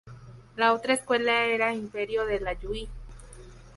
La 0.55 0.73
otra 0.73 0.95
escuela 0.95 1.45
era 1.45 1.75
Imperio 1.75 2.25
del 2.25 2.47
Ayuí. 2.47 2.89